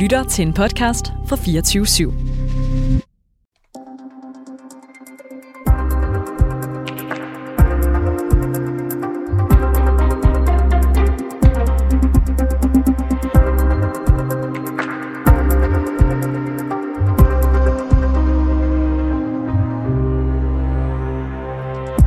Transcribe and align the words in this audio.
lytter 0.00 0.24
til 0.24 0.46
en 0.46 0.52
podcast 0.52 1.12
fra 1.28 1.36
24 1.36 1.84
/7. 1.84 2.12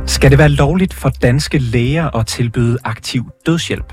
Skal 0.06 0.30
det 0.30 0.38
være 0.38 0.48
lovligt 0.48 0.94
for 0.94 1.08
danske 1.08 1.58
læger 1.58 2.16
at 2.16 2.26
tilbyde 2.26 2.78
aktiv 2.84 3.30
dødshjælp? 3.46 3.92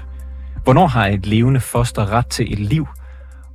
Hvornår 0.64 0.88
har 0.88 1.08
et 1.08 1.26
levende 1.26 1.60
foster 1.60 2.12
ret 2.12 2.28
til 2.28 2.54
et 2.54 2.60
liv? 2.60 2.88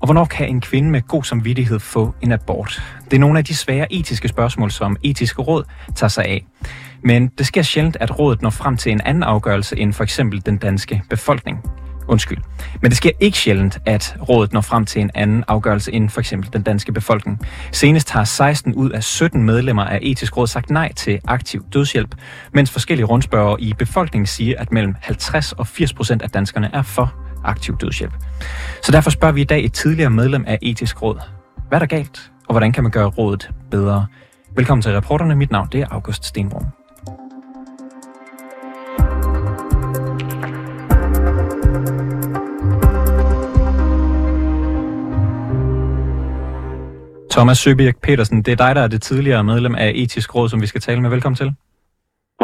Og 0.06 0.08
hvornår 0.08 0.24
kan 0.24 0.48
en 0.48 0.60
kvinde 0.60 0.90
med 0.90 1.02
god 1.02 1.24
samvittighed 1.24 1.80
få 1.80 2.14
en 2.22 2.32
abort? 2.32 2.82
Det 3.04 3.12
er 3.12 3.18
nogle 3.18 3.38
af 3.38 3.44
de 3.44 3.54
svære 3.54 3.92
etiske 3.92 4.28
spørgsmål, 4.28 4.70
som 4.70 4.96
etiske 5.02 5.42
råd 5.42 5.64
tager 5.94 6.08
sig 6.08 6.24
af. 6.24 6.46
Men 7.02 7.28
det 7.38 7.46
sker 7.46 7.62
sjældent, 7.62 7.96
at 8.00 8.18
rådet 8.18 8.42
når 8.42 8.50
frem 8.50 8.76
til 8.76 8.92
en 8.92 9.00
anden 9.04 9.22
afgørelse 9.22 9.78
end 9.78 9.92
for 9.92 10.04
eksempel 10.04 10.46
den 10.46 10.56
danske 10.56 11.02
befolkning. 11.10 11.64
Undskyld. 12.08 12.38
Men 12.82 12.90
det 12.90 12.96
sker 12.96 13.10
ikke 13.20 13.38
sjældent, 13.38 13.78
at 13.86 14.16
rådet 14.28 14.52
når 14.52 14.60
frem 14.60 14.84
til 14.84 15.00
en 15.00 15.10
anden 15.14 15.44
afgørelse 15.48 15.92
end 15.92 16.10
for 16.10 16.20
eksempel 16.20 16.52
den 16.52 16.62
danske 16.62 16.92
befolkning. 16.92 17.40
Senest 17.72 18.10
har 18.10 18.24
16 18.24 18.74
ud 18.74 18.90
af 18.90 19.04
17 19.04 19.42
medlemmer 19.42 19.84
af 19.84 19.98
etisk 20.02 20.36
råd 20.36 20.46
sagt 20.46 20.70
nej 20.70 20.92
til 20.92 21.20
aktiv 21.28 21.64
dødshjælp, 21.72 22.14
mens 22.52 22.70
forskellige 22.70 23.06
rundspørger 23.06 23.56
i 23.58 23.72
befolkningen 23.78 24.26
siger, 24.26 24.54
at 24.58 24.72
mellem 24.72 24.94
50 25.00 25.52
og 25.52 25.66
80 25.66 25.92
procent 25.92 26.22
af 26.22 26.30
danskerne 26.30 26.70
er 26.72 26.82
for 26.82 27.25
aktiv 27.46 27.76
dødshjælp. 27.76 28.12
Så 28.82 28.92
derfor 28.92 29.10
spørger 29.10 29.32
vi 29.32 29.40
i 29.40 29.44
dag 29.44 29.64
et 29.64 29.72
tidligere 29.72 30.10
medlem 30.10 30.44
af 30.46 30.58
etisk 30.62 31.02
råd. 31.02 31.20
Hvad 31.68 31.76
er 31.76 31.78
der 31.78 31.86
galt, 31.86 32.30
og 32.48 32.52
hvordan 32.52 32.72
kan 32.72 32.82
man 32.82 32.92
gøre 32.92 33.06
rådet 33.06 33.50
bedre? 33.70 34.06
Velkommen 34.56 34.82
til 34.82 34.92
reporterne. 34.92 35.36
Mit 35.36 35.50
navn 35.50 35.68
det 35.72 35.80
er 35.80 35.86
August 35.90 36.24
Stenbrum. 36.24 36.66
Thomas 47.30 47.58
Søbjerg 47.58 47.94
Petersen, 48.02 48.42
det 48.42 48.52
er 48.52 48.56
dig, 48.56 48.74
der 48.74 48.80
er 48.82 48.88
det 48.88 49.02
tidligere 49.02 49.44
medlem 49.44 49.74
af 49.74 49.92
Etisk 49.94 50.34
Råd, 50.34 50.48
som 50.48 50.60
vi 50.60 50.66
skal 50.66 50.80
tale 50.80 51.00
med. 51.00 51.10
Velkommen 51.10 51.36
til. 51.36 51.54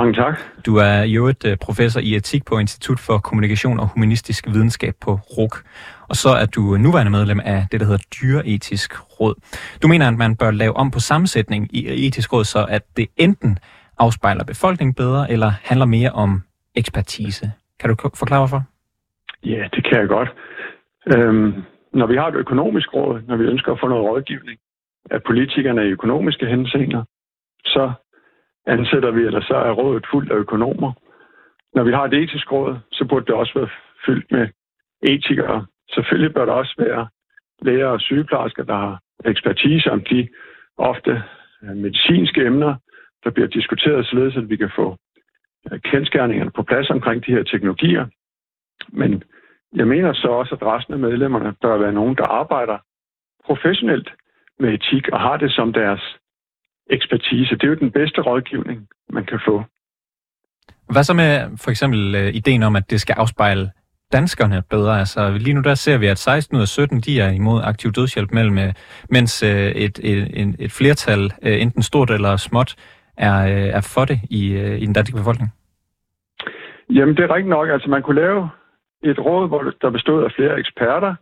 Mange 0.03 0.15
tak. 0.15 0.37
Du 0.67 0.77
er 0.77 1.03
jo 1.03 1.27
et 1.27 1.45
øh, 1.47 1.57
professor 1.57 2.01
i 2.01 2.17
etik 2.17 2.45
på 2.45 2.59
Institut 2.59 3.01
for 3.01 3.19
Kommunikation 3.19 3.81
og 3.81 3.87
Humanistisk 3.95 4.47
Videnskab 4.47 4.95
på 5.05 5.13
RUK. 5.37 5.55
Og 6.09 6.17
så 6.17 6.29
er 6.43 6.47
du 6.47 6.61
nuværende 6.61 7.13
medlem 7.13 7.41
af 7.45 7.67
det, 7.73 7.81
der 7.81 7.87
hedder 7.87 8.05
Dyreetisk 8.17 9.21
Råd. 9.21 9.35
Du 9.83 9.89
mener, 9.89 10.09
at 10.09 10.19
man 10.25 10.37
bør 10.37 10.51
lave 10.51 10.77
om 10.77 10.91
på 10.91 11.01
sammensætning 11.01 11.77
i 11.77 12.07
Etisk 12.07 12.33
Råd, 12.33 12.45
så 12.45 12.67
at 12.69 12.83
det 12.97 13.07
enten 13.17 13.59
afspejler 13.99 14.45
befolkningen 14.45 14.95
bedre, 14.95 15.31
eller 15.31 15.51
handler 15.63 15.87
mere 15.87 16.11
om 16.11 16.43
ekspertise. 16.75 17.53
Kan 17.81 17.91
du 17.91 17.97
forklare, 18.15 18.41
hvorfor? 18.41 18.63
Ja, 19.45 19.63
det 19.75 19.85
kan 19.85 19.99
jeg 20.01 20.09
godt. 20.09 20.31
Øhm, 21.15 21.53
når 21.93 22.07
vi 22.07 22.17
har 22.17 22.29
et 22.29 22.35
økonomisk 22.35 22.95
råd, 22.95 23.21
når 23.29 23.37
vi 23.37 23.45
ønsker 23.45 23.73
at 23.73 23.81
få 23.81 23.89
noget 23.89 24.05
rådgivning, 24.05 24.59
af 25.11 25.23
politikerne 25.23 25.83
i 25.89 25.95
økonomiske 25.99 26.47
henseender, 26.47 27.03
så 27.65 27.93
ansætter 28.67 29.11
vi, 29.11 29.23
eller 29.23 29.41
så 29.41 29.55
er 29.55 29.73
rådet 29.73 30.07
fuldt 30.11 30.33
af 30.33 30.37
økonomer. 30.37 30.93
Når 31.75 31.85
vi 31.85 31.93
har 31.93 32.05
et 32.05 32.15
etisk 32.15 32.53
råd, 32.53 32.79
så 32.93 33.05
burde 33.05 33.27
det 33.27 33.35
også 33.35 33.53
være 33.55 33.69
fyldt 34.07 34.33
med 34.33 34.49
etikere. 35.03 35.67
Selvfølgelig 35.91 36.35
bør 36.35 36.45
der 36.45 36.53
også 36.53 36.75
være 36.79 37.09
læger 37.63 37.87
og 37.87 38.01
sygeplejersker, 38.01 38.65
der 38.65 38.77
har 38.77 39.01
ekspertise 39.25 39.91
om 39.91 40.01
de 40.01 40.29
ofte 40.77 41.23
øh, 41.63 41.77
medicinske 41.77 42.47
emner, 42.47 42.75
der 43.25 43.31
bliver 43.31 43.49
diskuteret, 43.49 44.07
således 44.07 44.37
at 44.37 44.49
vi 44.49 44.57
kan 44.57 44.71
få 44.77 44.97
øh, 45.73 45.81
kendskærningerne 45.81 46.51
på 46.51 46.63
plads 46.63 46.91
omkring 46.91 47.27
de 47.27 47.33
her 47.33 47.43
teknologier. 47.43 48.07
Men 48.89 49.23
jeg 49.75 49.87
mener 49.87 50.13
så 50.13 50.29
også, 50.29 50.55
at 50.55 50.63
resten 50.63 50.95
af 50.95 51.01
medlemmerne 51.01 51.55
bør 51.63 51.79
være 51.79 51.93
nogen, 51.93 52.17
der 52.17 52.25
arbejder 52.25 52.79
professionelt 53.45 54.13
med 54.59 54.75
etik 54.75 55.09
og 55.09 55.21
har 55.21 55.37
det 55.37 55.53
som 55.53 55.73
deres 55.73 56.19
ekspertise. 56.93 57.55
Det 57.55 57.63
er 57.65 57.69
jo 57.69 57.75
den 57.75 57.91
bedste 57.91 58.21
rådgivning, 58.21 58.89
man 59.11 59.25
kan 59.25 59.41
få. 59.47 59.63
Hvad 60.93 61.05
så 61.05 61.15
med 61.15 61.59
for 61.65 61.71
eksempel 61.71 62.15
uh, 62.15 62.35
ideen 62.35 62.63
om, 62.63 62.77
at 62.77 62.91
det 62.91 63.01
skal 63.01 63.15
afspejle 63.19 63.71
danskerne 64.13 64.63
bedre? 64.71 64.99
Altså 64.99 65.31
lige 65.31 65.55
nu 65.55 65.61
der 65.61 65.75
ser 65.75 65.99
vi, 65.99 66.07
at 66.07 66.19
16 66.19 66.57
ud 66.57 66.63
af 66.63 66.69
17 66.69 67.01
de 67.01 67.21
er 67.21 67.31
imod 67.31 67.61
aktiv 67.65 67.93
dødshjælp 67.93 68.33
mellem, 68.33 68.57
uh, 68.57 68.73
mens 69.11 69.43
uh, 69.43 69.49
et, 69.49 69.99
et, 70.03 70.55
et 70.59 70.73
flertal, 70.73 71.25
uh, 71.25 71.63
enten 71.63 71.83
stort 71.83 72.11
eller 72.11 72.37
småt, 72.37 72.75
er, 73.17 73.39
er 73.79 73.93
for 73.95 74.05
det 74.05 74.21
i, 74.31 74.57
i 74.83 74.87
den 74.87 74.93
danske 74.93 75.17
befolkning. 75.17 75.51
Jamen 76.91 77.17
det 77.17 77.25
er 77.25 77.35
rigtigt 77.35 77.51
nok. 77.51 77.69
Altså 77.69 77.91
man 77.91 78.03
kunne 78.03 78.21
lave 78.21 78.49
et 79.03 79.19
råd, 79.19 79.49
hvor 79.49 79.73
der 79.83 79.91
bestod 79.91 80.25
af 80.25 80.33
flere 80.37 80.59
eksperter, 80.59 81.15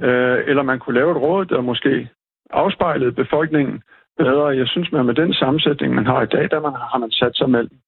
øh, 0.00 0.38
eller 0.46 0.62
man 0.62 0.78
kunne 0.78 0.94
lave 0.94 1.10
et 1.10 1.22
råd, 1.22 1.44
der 1.44 1.60
måske 1.60 2.08
afspejlede 2.50 3.12
befolkningen 3.12 3.82
bedre. 4.18 4.46
Jeg 4.46 4.68
synes, 4.68 4.92
man 4.92 5.06
med 5.06 5.14
den 5.14 5.34
sammensætning, 5.34 5.94
man 5.94 6.06
har 6.06 6.22
i 6.22 6.26
dag, 6.26 6.50
der 6.50 6.60
man, 6.60 6.72
har 6.72 6.98
man 6.98 7.10
sat 7.10 7.36
sig 7.36 7.50
mellem 7.50 7.78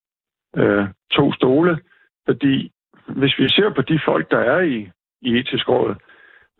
øh, 0.56 0.86
to 1.10 1.32
stole. 1.32 1.78
Fordi 2.26 2.72
hvis 3.06 3.38
vi 3.38 3.48
ser 3.48 3.70
på 3.70 3.82
de 3.82 4.00
folk, 4.04 4.30
der 4.30 4.38
er 4.38 4.60
i, 4.60 4.90
i 5.22 5.38
etisk 5.38 5.68
råd, 5.68 5.94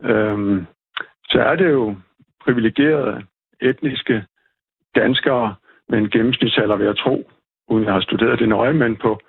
øh, 0.01 0.63
så 1.29 1.39
er 1.39 1.55
det 1.55 1.71
jo 1.71 1.95
privilegerede 2.43 3.23
etniske 3.61 4.25
danskere 4.95 5.55
med 5.89 5.97
en 5.97 6.09
gennemsnitsalder, 6.09 6.75
ved 6.75 6.87
at 6.87 6.97
tro, 6.97 7.31
uden 7.69 7.85
jeg 7.85 7.93
har 7.93 8.01
studeret 8.01 8.39
det 8.39 8.49
nøje, 8.49 8.73
men 8.73 8.95
på 8.95 9.19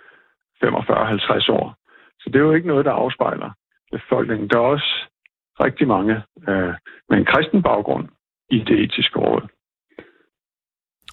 45-50 0.64 1.52
år. 1.52 1.74
Så 2.20 2.30
det 2.30 2.36
er 2.36 2.44
jo 2.48 2.52
ikke 2.52 2.68
noget, 2.68 2.84
der 2.84 2.92
afspejler 2.92 3.50
befolkningen. 3.92 4.48
Der 4.48 4.56
er 4.56 4.62
også 4.76 4.94
rigtig 5.60 5.88
mange 5.88 6.14
øh, 6.48 6.74
med 7.08 7.18
en 7.18 7.24
kristen 7.24 7.62
baggrund, 7.62 8.08
i 8.50 8.58
det 8.58 8.80
etiske 8.80 9.18
råd. 9.18 9.48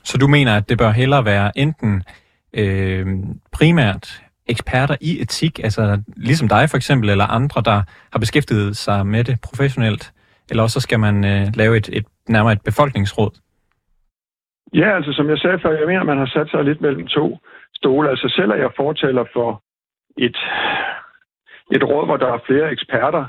Så 0.06 0.18
du 0.18 0.28
mener, 0.28 0.58
at 0.58 0.70
det 0.70 0.78
bør 0.78 0.92
hellere 0.92 1.26
være 1.26 1.52
enten 1.56 2.04
øh, 2.54 3.06
primært 3.52 4.22
eksperter 4.48 4.96
i 5.02 5.22
etik, 5.22 5.60
altså 5.60 6.02
ligesom 6.18 6.48
dig 6.48 6.70
for 6.70 6.78
eksempel, 6.78 7.10
eller 7.10 7.26
andre, 7.26 7.62
der 7.62 7.82
har 8.12 8.20
beskæftiget 8.20 8.78
sig 8.78 9.08
med 9.08 9.24
det 9.24 9.40
professionelt, 9.44 10.14
eller 10.50 10.64
også 10.64 10.80
skal 10.80 11.00
man 11.00 11.16
øh, 11.26 11.48
lave 11.56 11.78
et, 11.78 11.90
et 11.98 12.06
nærmere 12.30 12.54
et 12.54 12.62
befolkningsråd? 12.62 13.32
Ja, 14.74 14.96
altså 14.96 15.14
som 15.14 15.30
jeg 15.30 15.38
sagde 15.38 15.60
før, 15.60 15.72
jeg 15.72 15.88
mener, 15.88 16.04
man 16.04 16.18
har 16.18 16.26
sat 16.26 16.50
sig 16.50 16.64
lidt 16.64 16.82
mellem 16.82 17.08
to 17.08 17.40
stole. 17.74 18.10
Altså 18.10 18.34
selv 18.36 18.52
er 18.52 18.56
jeg 18.56 18.72
fortæller 18.76 19.26
for 19.34 19.62
et, 20.18 20.38
et 21.76 21.84
råd, 21.84 22.06
hvor 22.06 22.18
der 22.18 22.34
er 22.34 22.46
flere 22.48 22.72
eksperter, 22.72 23.26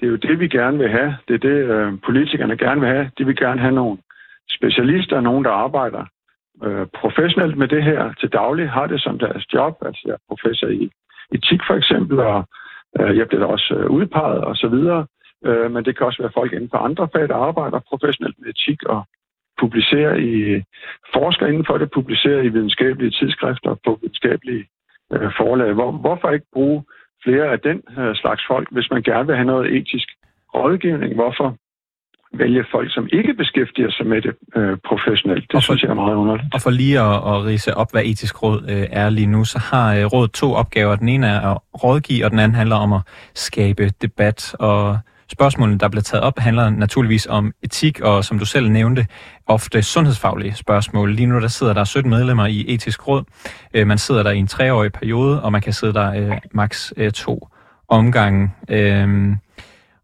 det 0.00 0.06
er 0.06 0.10
jo 0.10 0.16
det, 0.16 0.40
vi 0.40 0.48
gerne 0.48 0.78
vil 0.78 0.90
have. 0.90 1.16
Det 1.28 1.34
er 1.34 1.38
det, 1.38 1.58
øh, 1.74 1.92
politikerne 2.04 2.56
gerne 2.56 2.80
vil 2.80 2.90
have. 2.90 3.10
De 3.18 3.26
vil 3.26 3.36
gerne 3.36 3.60
have 3.60 3.74
nogle 3.74 3.98
specialister, 4.56 5.20
nogen, 5.20 5.44
der 5.44 5.50
arbejder 5.50 6.04
øh, 6.62 6.86
professionelt 7.00 7.56
med 7.58 7.68
det 7.68 7.82
her 7.82 8.12
til 8.20 8.28
daglig, 8.28 8.70
har 8.70 8.86
det 8.86 9.02
som 9.02 9.18
deres 9.18 9.54
job. 9.54 9.74
Altså 9.86 10.02
jeg 10.04 10.12
er 10.12 10.26
professor 10.28 10.66
i 10.66 10.90
etik 11.32 11.60
for 11.66 11.74
eksempel, 11.74 12.18
og 12.20 12.48
øh, 13.00 13.16
jeg 13.18 13.28
bliver 13.28 13.46
også 13.46 13.74
øh, 13.74 13.90
udpeget 13.90 14.44
og 14.44 14.56
så 14.56 14.68
videre. 14.68 15.06
Øh, 15.46 15.70
men 15.72 15.84
det 15.84 15.96
kan 15.96 16.06
også 16.06 16.22
være 16.22 16.36
folk 16.38 16.52
inden 16.52 16.70
for 16.70 16.78
andre 16.78 17.08
fag, 17.12 17.28
der 17.28 17.36
arbejder 17.36 17.88
professionelt 17.88 18.36
med 18.38 18.48
etik 18.48 18.82
og 18.82 19.02
publicerer 19.60 20.14
i 20.14 20.62
forsker 21.14 21.46
inden 21.46 21.66
for 21.66 21.78
det, 21.78 21.90
publicerer 21.90 22.42
i 22.42 22.48
videnskabelige 22.48 23.10
tidsskrifter 23.10 23.74
på 23.84 23.98
videnskabelige 24.02 24.64
øh, 25.12 25.30
forlag. 25.36 25.72
Hvor, 25.72 25.90
hvorfor 25.92 26.30
ikke 26.30 26.46
bruge 26.52 26.84
flere 27.24 27.46
af 27.52 27.60
den 27.60 27.82
øh, 27.98 28.14
slags 28.14 28.42
folk, 28.46 28.68
hvis 28.70 28.90
man 28.90 29.02
gerne 29.02 29.26
vil 29.26 29.36
have 29.36 29.46
noget 29.46 29.76
etisk 29.76 30.08
rådgivning. 30.54 31.14
Hvorfor 31.14 31.56
vælge 32.38 32.64
folk, 32.70 32.94
som 32.94 33.08
ikke 33.12 33.34
beskæftiger 33.34 33.90
sig 33.90 34.06
med 34.06 34.22
det 34.22 34.34
øh, 34.56 34.76
professionelt? 34.88 35.42
Det 35.42 35.52
for, 35.52 35.60
synes 35.60 35.82
jeg 35.82 35.90
er 35.90 35.94
meget 35.94 36.14
underligt. 36.14 36.54
Og 36.54 36.60
for 36.60 36.70
lige 36.70 37.00
at, 37.00 37.14
at 37.14 37.44
rise 37.44 37.76
op, 37.76 37.92
hvad 37.92 38.02
etisk 38.04 38.42
råd 38.42 38.64
øh, 38.68 38.86
er 38.90 39.08
lige 39.10 39.26
nu, 39.26 39.44
så 39.44 39.58
har 39.58 39.94
øh, 39.94 40.04
rådet 40.04 40.32
to 40.32 40.54
opgaver. 40.54 40.96
Den 40.96 41.08
ene 41.08 41.26
er 41.26 41.40
at 41.40 41.58
rådgive, 41.84 42.24
og 42.24 42.30
den 42.30 42.38
anden 42.38 42.54
handler 42.54 42.76
om 42.76 42.92
at 42.92 43.00
skabe 43.34 43.90
debat 44.02 44.54
og 44.58 44.98
Spørgsmålene, 45.28 45.78
der 45.78 45.88
bliver 45.88 46.02
taget 46.02 46.24
op, 46.24 46.38
handler 46.38 46.70
naturligvis 46.70 47.26
om 47.26 47.52
etik, 47.62 48.00
og 48.00 48.24
som 48.24 48.38
du 48.38 48.44
selv 48.44 48.70
nævnte, 48.70 49.06
ofte 49.46 49.82
sundhedsfaglige 49.82 50.54
spørgsmål. 50.54 51.14
Lige 51.14 51.26
nu 51.26 51.40
der 51.40 51.48
sidder 51.48 51.72
der 51.72 51.84
17 51.84 52.10
medlemmer 52.10 52.46
i 52.46 52.64
etisk 52.68 53.08
råd. 53.08 53.24
Øh, 53.74 53.86
man 53.86 53.98
sidder 53.98 54.22
der 54.22 54.30
i 54.30 54.38
en 54.38 54.46
treårig 54.46 54.92
periode, 54.92 55.42
og 55.42 55.52
man 55.52 55.60
kan 55.60 55.72
sidde 55.72 55.92
der 55.92 56.12
øh, 56.14 56.38
maks 56.52 56.92
øh, 56.96 57.10
to 57.10 57.48
omgange. 57.88 58.50
Øh, 58.68 59.32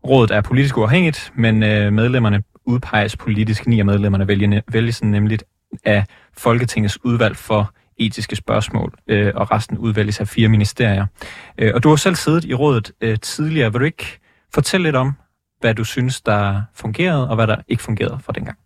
rådet 0.08 0.30
er 0.30 0.40
politisk 0.40 0.76
uafhængigt, 0.78 1.32
men 1.34 1.62
øh, 1.62 1.92
medlemmerne 1.92 2.42
udpeges 2.66 3.16
politisk. 3.16 3.66
Ni 3.66 3.78
af 3.78 3.84
medlemmerne 3.84 4.28
vælger, 4.28 4.60
vælges 4.72 5.04
nemlig 5.04 5.38
af 5.84 6.04
Folketingets 6.38 6.98
udvalg 7.04 7.36
for 7.36 7.72
etiske 7.98 8.36
spørgsmål, 8.36 8.92
øh, 9.08 9.32
og 9.34 9.52
resten 9.52 9.78
udvælges 9.78 10.20
af 10.20 10.26
fire 10.26 10.48
ministerier. 10.48 11.06
Øh, 11.58 11.70
og 11.74 11.82
du 11.82 11.88
har 11.88 11.96
selv 11.96 12.14
siddet 12.14 12.44
i 12.44 12.54
rådet 12.54 12.92
øh, 13.00 13.16
tidligere. 13.18 13.72
Vil 13.72 13.80
du 13.80 13.84
ikke 13.84 14.18
fortælle 14.54 14.84
lidt 14.84 14.96
om, 14.96 15.12
hvad 15.60 15.74
du 15.74 15.84
synes, 15.84 16.20
der 16.20 16.62
fungerede, 16.76 17.30
og 17.30 17.34
hvad 17.36 17.46
der 17.46 17.56
ikke 17.68 17.82
fungerede 17.82 18.18
fra 18.24 18.32
dengang? 18.32 18.58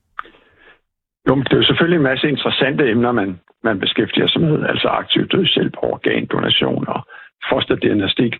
Jo, 1.28 1.34
men 1.34 1.44
det 1.44 1.52
er 1.52 1.56
jo 1.56 1.64
selvfølgelig 1.64 1.96
en 1.96 2.10
masse 2.10 2.28
interessante 2.28 2.90
emner, 2.90 3.12
man, 3.12 3.40
man 3.64 3.80
beskæftiger 3.80 4.28
sig 4.28 4.40
med, 4.40 4.66
altså 4.72 4.88
aktiv 4.88 5.28
dødshjælp, 5.28 5.74
organdonation 5.76 6.88
og 6.88 7.00
fosterdiagnostik, 7.50 8.34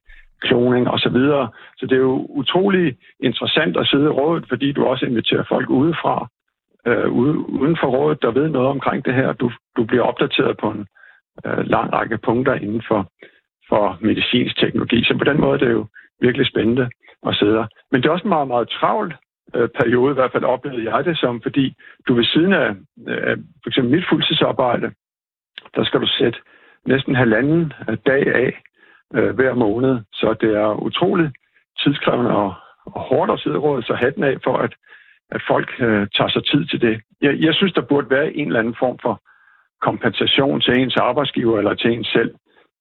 kloning 0.49 0.89
osv. 0.89 1.19
Så, 1.33 1.47
så 1.79 1.87
det 1.87 1.93
er 1.93 2.07
jo 2.13 2.27
utrolig 2.29 2.97
interessant 3.21 3.77
at 3.77 3.87
sidde 3.87 4.05
i 4.05 4.17
rådet, 4.21 4.45
fordi 4.49 4.73
du 4.73 4.85
også 4.85 5.07
inviterer 5.07 5.45
folk 5.49 5.71
udefra, 5.71 6.29
øh, 6.87 7.09
uden 7.63 7.77
for 7.81 7.87
rådet, 7.87 8.23
der 8.23 8.31
ved 8.31 8.49
noget 8.49 8.69
omkring 8.69 9.05
det 9.05 9.15
her. 9.15 9.33
Du, 9.33 9.51
du 9.77 9.85
bliver 9.85 10.03
opdateret 10.03 10.57
på 10.57 10.71
en 10.71 10.87
øh, 11.47 11.67
lang 11.67 11.93
række 11.93 12.19
punkter 12.19 12.55
inden 12.55 12.83
for, 12.89 13.01
for 13.69 13.99
medicinsk 14.01 14.57
teknologi. 14.59 15.05
Så 15.05 15.19
på 15.19 15.25
den 15.25 15.41
måde 15.41 15.59
det 15.59 15.65
er 15.65 15.69
det 15.69 15.75
jo 15.75 15.87
virkelig 16.21 16.47
spændende 16.47 16.91
at 17.27 17.37
sidde 17.37 17.55
der. 17.55 17.67
Men 17.91 18.03
det 18.03 18.09
er 18.09 18.13
også 18.13 18.25
en 18.25 18.37
meget, 18.37 18.49
meget 18.49 18.69
travlt 18.69 19.15
øh, 19.55 19.69
periode, 19.69 20.11
i 20.13 20.15
hvert 20.15 20.33
fald 20.33 20.45
oplevede 20.45 20.95
jeg 20.95 21.05
det 21.05 21.19
som, 21.19 21.43
fordi 21.43 21.75
du 22.09 22.15
ved 22.15 22.25
siden 22.25 22.53
af 22.53 22.71
øh, 23.09 23.37
for 23.63 23.69
eksempel 23.69 23.95
mit 23.95 24.09
fuldtidsarbejde, 24.09 24.91
der 25.77 25.85
skal 25.85 26.01
du 26.01 26.07
sætte 26.07 26.39
næsten 26.87 27.15
halvanden 27.15 27.73
øh, 27.89 27.97
dag 28.07 28.35
af 28.35 28.63
øh, 29.15 29.35
hver 29.35 29.55
måned. 29.55 29.95
Så 30.13 30.35
det 30.41 30.51
er 30.57 30.83
utroligt 30.89 31.33
tidskrævende 31.83 32.31
og, 32.31 32.55
og 32.87 33.01
hårdt 33.01 33.31
at 33.31 33.41
sidde 33.41 33.59
rådet, 33.59 33.87
så 33.87 33.95
hatten 33.95 34.25
af 34.25 34.37
for, 34.45 34.57
at, 34.57 34.73
at 35.31 35.41
folk 35.49 35.69
øh, 35.79 36.07
tager 36.17 36.31
sig 36.31 36.45
tid 36.45 36.67
til 36.67 36.81
det. 36.81 37.01
Jeg, 37.23 37.33
jeg 37.47 37.55
synes, 37.55 37.73
der 37.73 37.91
burde 37.91 38.11
være 38.11 38.37
en 38.37 38.47
eller 38.47 38.61
anden 38.61 38.77
form 38.85 38.99
for 39.03 39.15
kompensation 39.89 40.61
til 40.61 40.75
ens 40.81 40.97
arbejdsgiver 40.97 41.59
eller 41.59 41.75
til 41.75 41.91
ens 41.93 42.09
selv, 42.17 42.33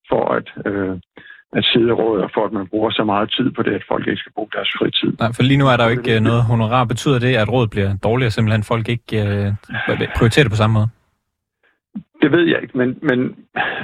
for 0.09 0.23
at, 0.37 0.47
øh, 0.65 0.95
at 1.57 1.63
sidde 1.71 1.93
rådet, 1.93 2.23
og 2.23 2.31
for 2.33 2.45
at 2.45 2.51
man 2.51 2.67
bruger 2.67 2.91
så 2.91 3.03
meget 3.03 3.33
tid 3.37 3.51
på 3.51 3.61
det, 3.63 3.73
at 3.79 3.83
folk 3.91 4.07
ikke 4.07 4.19
skal 4.19 4.33
bruge 4.35 4.49
deres 4.53 4.71
fritid. 4.79 5.11
Nej, 5.19 5.31
for 5.35 5.43
lige 5.43 5.57
nu 5.57 5.67
er 5.67 5.77
der 5.77 5.85
jo 5.85 5.91
ikke 5.97 6.15
øh, 6.15 6.21
noget 6.21 6.43
honorar. 6.43 6.83
Betyder 6.83 7.19
det, 7.19 7.35
at 7.35 7.51
rådet 7.53 7.69
bliver 7.69 7.91
dårligere, 8.03 8.31
simpelthen 8.31 8.63
folk 8.63 8.89
ikke 8.89 9.11
øh, 9.23 9.47
prioriterer 10.17 10.43
det 10.45 10.51
på 10.51 10.61
samme 10.63 10.73
måde? 10.73 10.89
Det 12.21 12.31
ved 12.31 12.45
jeg 12.47 12.61
ikke, 12.61 12.77
men, 12.77 12.99
men, 13.01 13.19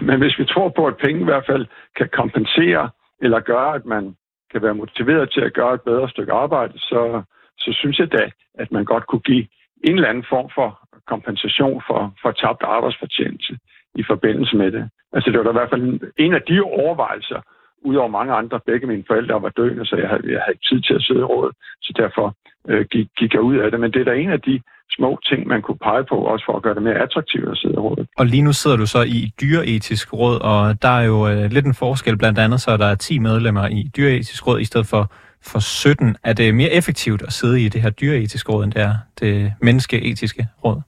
men 0.01 0.19
hvis 0.19 0.39
vi 0.39 0.45
tror 0.45 0.69
på, 0.69 0.87
at 0.87 0.97
penge 0.97 1.21
i 1.21 1.23
hvert 1.23 1.45
fald 1.45 1.65
kan 1.97 2.09
kompensere 2.13 2.89
eller 3.21 3.39
gøre, 3.39 3.75
at 3.75 3.85
man 3.85 4.15
kan 4.51 4.61
være 4.61 4.75
motiveret 4.75 5.31
til 5.31 5.41
at 5.41 5.53
gøre 5.53 5.73
et 5.73 5.81
bedre 5.81 6.09
stykke 6.09 6.33
arbejde, 6.33 6.79
så, 6.79 7.23
så 7.57 7.73
synes 7.73 7.99
jeg 7.99 8.11
da, 8.11 8.29
at 8.53 8.71
man 8.71 8.85
godt 8.85 9.07
kunne 9.07 9.21
give 9.31 9.47
en 9.83 9.95
eller 9.95 10.09
anden 10.09 10.25
form 10.29 10.49
for 10.55 10.79
kompensation 11.07 11.81
for, 11.87 12.13
for 12.21 12.31
tabt 12.31 12.63
arbejdsfortjeneste 12.63 13.57
i 13.95 14.03
forbindelse 14.03 14.55
med 14.57 14.71
det. 14.71 14.89
Altså 15.13 15.29
det 15.29 15.37
var 15.37 15.43
da 15.43 15.49
i 15.49 15.59
hvert 15.59 15.69
fald 15.69 15.99
en 16.17 16.33
af 16.33 16.41
de 16.41 16.61
overvejelser, 16.61 17.41
udover 17.81 18.07
mange 18.07 18.33
andre. 18.33 18.59
Begge 18.65 18.87
mine 18.87 19.03
forældre 19.07 19.41
var 19.41 19.49
døende, 19.49 19.85
så 19.85 19.95
jeg 19.95 20.09
havde, 20.09 20.31
jeg 20.33 20.41
havde 20.41 20.55
ikke 20.55 20.67
tid 20.69 20.81
til 20.81 20.93
at 20.93 21.03
sidde 21.03 21.19
i 21.19 21.23
rådet, 21.23 21.55
så 21.81 21.93
derfor 21.97 22.35
øh, 22.69 22.85
gik, 22.91 23.07
gik 23.17 23.33
jeg 23.33 23.41
ud 23.41 23.57
af 23.57 23.71
det. 23.71 23.79
Men 23.79 23.91
det 23.93 23.99
er 24.01 24.05
da 24.05 24.13
en 24.13 24.29
af 24.29 24.41
de 24.41 24.61
små 24.97 25.19
ting, 25.29 25.47
man 25.47 25.61
kunne 25.61 25.77
pege 25.77 26.03
på, 26.09 26.15
også 26.15 26.45
for 26.45 26.55
at 26.55 26.63
gøre 26.63 26.75
det 26.75 26.83
mere 26.83 26.99
attraktivt 27.05 27.49
at 27.49 27.57
sidde 27.57 27.73
i 27.73 27.77
rådet. 27.77 28.07
Og 28.17 28.25
lige 28.25 28.41
nu 28.41 28.53
sidder 28.53 28.77
du 28.77 28.85
så 28.85 29.01
i 29.01 29.19
dyreetisk 29.41 30.13
råd, 30.13 30.37
og 30.41 30.81
der 30.81 30.93
er 30.99 31.05
jo 31.11 31.27
øh, 31.27 31.51
lidt 31.51 31.65
en 31.65 31.73
forskel. 31.73 32.17
Blandt 32.17 32.39
andet 32.39 32.61
så 32.61 32.71
er 32.71 32.77
der 32.77 32.95
10 32.95 33.19
medlemmer 33.19 33.67
i 33.67 33.91
dyreetisk 33.97 34.47
råd 34.47 34.59
i 34.59 34.65
stedet 34.65 34.87
for, 34.87 35.03
for 35.51 35.59
17. 35.59 36.15
Er 36.23 36.33
det 36.33 36.55
mere 36.55 36.71
effektivt 36.71 37.21
at 37.21 37.33
sidde 37.33 37.61
i 37.65 37.69
det 37.69 37.81
her 37.81 37.89
dyreetiske 37.89 38.51
råd, 38.51 38.63
end 38.63 38.73
det 38.73 38.81
er 38.81 38.95
det 39.19 39.53
menneskeetiske 39.61 40.47
råd? 40.65 40.81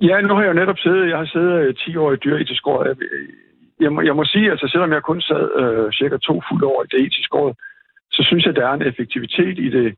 Ja, 0.00 0.20
nu 0.20 0.34
har 0.34 0.42
jeg 0.42 0.48
jo 0.48 0.60
netop 0.60 0.78
siddet, 0.78 1.08
jeg 1.08 1.18
har 1.18 1.30
siddet 1.34 1.78
10 1.78 1.90
øh, 1.90 2.02
år 2.02 2.12
i 2.12 2.16
dyreetisk 2.16 2.66
råd. 2.66 2.86
Jeg, 2.88 2.96
jeg, 3.80 3.92
må, 3.92 4.00
jeg 4.00 4.16
må 4.16 4.24
sige, 4.24 4.50
altså 4.50 4.68
selvom 4.68 4.92
jeg 4.92 5.02
kun 5.02 5.20
sad 5.20 5.44
øh, 5.62 5.92
cirka 5.92 6.16
to 6.16 6.42
fulde 6.48 6.66
år 6.66 6.82
i 6.84 6.90
det 6.92 7.00
etiske 7.06 7.36
råd, 7.36 7.54
så 8.12 8.22
synes 8.28 8.44
jeg, 8.46 8.56
der 8.56 8.66
er 8.68 8.74
en 8.74 8.88
effektivitet 8.90 9.58
i 9.58 9.68
det, 9.76 9.94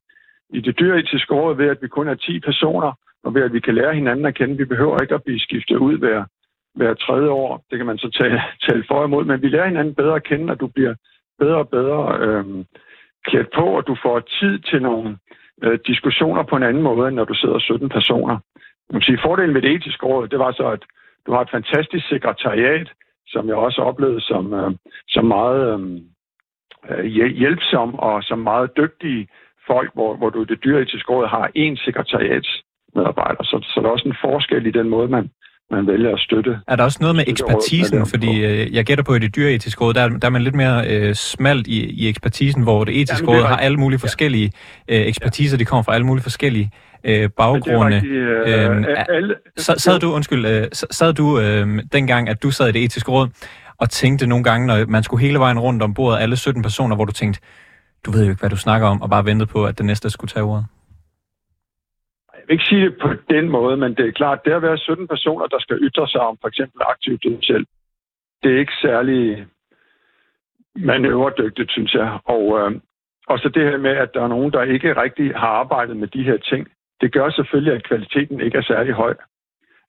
i 0.52 0.60
det 0.60 0.78
dyretiske 0.78 1.34
råd 1.34 1.56
ved, 1.56 1.68
at 1.68 1.82
vi 1.82 1.88
kun 1.88 2.08
er 2.08 2.14
10 2.14 2.40
personer, 2.40 2.92
og 3.24 3.34
ved 3.34 3.42
at 3.42 3.52
vi 3.52 3.60
kan 3.60 3.74
lære 3.74 3.94
hinanden 3.94 4.26
at 4.26 4.34
kende. 4.34 4.56
Vi 4.56 4.64
behøver 4.64 5.02
ikke 5.02 5.14
at 5.14 5.22
blive 5.22 5.40
skiftet 5.40 5.76
ud 5.76 5.98
hver, 5.98 6.24
hver 6.74 6.94
tredje 6.94 7.28
år. 7.28 7.64
Det 7.70 7.78
kan 7.78 7.86
man 7.86 7.98
så 7.98 8.10
tale, 8.10 8.42
tale 8.68 8.84
for 8.88 9.04
imod, 9.04 9.24
men 9.24 9.42
vi 9.42 9.48
lærer 9.48 9.66
hinanden 9.66 9.94
bedre 9.94 10.16
at 10.16 10.24
kende, 10.24 10.50
og 10.52 10.60
du 10.60 10.66
bliver 10.66 10.94
bedre 11.38 11.56
og 11.56 11.68
bedre 11.68 12.18
øh, 12.20 12.64
klædt 13.26 13.50
på, 13.54 13.64
og 13.78 13.86
du 13.86 13.96
får 14.02 14.20
tid 14.20 14.58
til 14.58 14.82
nogle 14.82 15.18
øh, 15.62 15.78
diskussioner 15.86 16.42
på 16.42 16.56
en 16.56 16.62
anden 16.62 16.82
måde, 16.82 17.08
end 17.08 17.16
når 17.16 17.24
du 17.24 17.34
sidder 17.34 17.58
17 17.58 17.88
personer. 17.88 18.38
Man 18.90 19.00
kan 19.00 19.06
sige, 19.06 19.24
fordelen 19.24 19.54
ved 19.54 19.62
det 19.62 19.70
etiske 19.70 20.06
råd, 20.06 20.28
det 20.28 20.38
var 20.38 20.52
så, 20.52 20.66
at 20.68 20.82
du 21.26 21.32
har 21.32 21.40
et 21.40 21.50
fantastisk 21.50 22.08
sekretariat, 22.08 22.88
som 23.26 23.48
jeg 23.48 23.56
også 23.56 23.80
oplevede 23.80 24.20
som, 24.20 24.54
øh, 24.54 24.70
som 25.08 25.24
meget 25.24 25.72
øhm, 25.72 26.00
øh, 26.90 27.04
hjælpsom 27.40 27.94
og 27.94 28.22
som 28.22 28.38
meget 28.38 28.76
dygtige 28.76 29.28
folk, 29.66 29.90
hvor, 29.94 30.16
hvor 30.16 30.30
du 30.30 30.42
i 30.42 30.44
det 30.44 30.58
dyreetiske 30.64 31.12
råd 31.12 31.26
har 31.28 31.46
én 31.58 31.84
sekretariatsmedarbejder. 31.84 33.42
Så, 33.42 33.56
så 33.62 33.80
der 33.80 33.86
er 33.88 33.92
også 33.92 34.08
en 34.08 34.20
forskel 34.20 34.66
i 34.66 34.70
den 34.70 34.88
måde, 34.88 35.08
man, 35.08 35.30
man 35.70 35.86
vælger 35.86 36.12
at 36.12 36.20
støtte. 36.20 36.60
Er 36.68 36.76
der 36.76 36.84
også 36.84 36.98
noget 37.00 37.16
med 37.16 37.24
ekspertisen? 37.26 37.98
Råd, 37.98 38.06
fordi 38.06 38.44
øh, 38.44 38.74
jeg 38.74 38.84
gætter 38.84 39.04
på, 39.04 39.12
at 39.12 39.22
i 39.22 39.26
det 39.26 39.36
dyreetiske 39.36 39.84
råd, 39.84 39.94
der, 39.94 40.08
der 40.08 40.26
er 40.26 40.30
man 40.30 40.42
lidt 40.42 40.54
mere 40.54 40.78
øh, 40.90 41.14
smalt 41.14 41.66
i, 41.66 41.78
i 42.02 42.08
ekspertisen, 42.08 42.62
hvor 42.62 42.84
det 42.84 43.00
etiske 43.00 43.24
Jamen, 43.24 43.34
det 43.34 43.42
råd 43.42 43.48
har 43.48 43.56
alle 43.56 43.76
mulige 43.76 44.00
forskellige 44.00 44.52
øh, 44.88 45.00
ekspertiser, 45.00 45.56
de 45.58 45.64
kommer 45.64 45.82
fra 45.82 45.94
alle 45.94 46.06
mulige 46.06 46.22
forskellige 46.22 46.70
øh, 47.04 47.30
baggrunde. 47.36 47.96
Rigtig, 47.96 48.10
øh, 48.10 48.76
øh, 48.76 48.96
alle, 49.08 49.34
så, 49.56 49.74
sad 49.78 50.00
du, 50.00 50.12
undskyld, 50.12 50.46
øh, 50.46 50.66
sad 50.72 51.12
du 51.12 51.40
øh, 51.40 51.82
dengang, 51.92 52.28
at 52.28 52.42
du 52.42 52.50
sad 52.50 52.68
i 52.68 52.72
det 52.72 52.84
etiske 52.84 53.10
råd, 53.10 53.28
og 53.78 53.90
tænkte 53.90 54.26
nogle 54.26 54.44
gange, 54.44 54.66
når 54.66 54.86
man 54.88 55.02
skulle 55.02 55.20
hele 55.26 55.38
vejen 55.38 55.58
rundt 55.58 55.82
om 55.82 55.94
bordet, 55.94 56.18
alle 56.18 56.36
17 56.36 56.62
personer, 56.62 56.96
hvor 56.96 57.04
du 57.04 57.12
tænkte, 57.12 57.40
du 58.04 58.10
ved 58.10 58.24
jo 58.24 58.30
ikke, 58.30 58.40
hvad 58.40 58.50
du 58.50 58.56
snakker 58.56 58.86
om, 58.88 59.02
og 59.02 59.10
bare 59.10 59.24
ventede 59.24 59.50
på, 59.54 59.66
at 59.66 59.78
den 59.78 59.86
næste 59.86 60.10
skulle 60.10 60.28
tage 60.28 60.44
ordet? 60.44 60.66
Jeg 62.34 62.42
vil 62.46 62.52
ikke 62.54 62.64
sige 62.64 62.84
det 62.84 62.98
på 63.02 63.08
den 63.30 63.48
måde, 63.48 63.76
men 63.76 63.94
det 63.94 64.08
er 64.08 64.12
klart, 64.12 64.44
det 64.44 64.52
at 64.52 64.62
være 64.62 64.78
17 64.78 65.08
personer, 65.08 65.46
der 65.46 65.60
skal 65.60 65.76
ytre 65.76 66.08
sig 66.08 66.20
om 66.20 66.38
for 66.40 66.48
eksempel 66.48 66.80
aktiv 66.88 67.18
dødshjælp, 67.18 67.68
det 68.42 68.54
er 68.54 68.58
ikke 68.58 68.78
særlig 68.82 69.46
manøvredygtigt, 70.76 71.70
synes 71.70 71.94
jeg. 71.94 72.18
Og, 72.24 72.58
øh, 72.58 72.80
og 73.28 73.38
så 73.38 73.48
det 73.48 73.62
her 73.70 73.78
med, 73.78 73.90
at 73.90 74.10
der 74.14 74.22
er 74.22 74.28
nogen, 74.28 74.52
der 74.52 74.62
ikke 74.62 75.02
rigtig 75.02 75.34
har 75.34 75.52
arbejdet 75.62 75.96
med 75.96 76.08
de 76.08 76.22
her 76.22 76.36
ting, 76.36 76.68
det 77.00 77.12
gør 77.12 77.30
selvfølgelig, 77.30 77.74
at 77.74 77.88
kvaliteten 77.88 78.40
ikke 78.40 78.58
er 78.58 78.62
særlig 78.62 78.92
høj. 78.94 79.14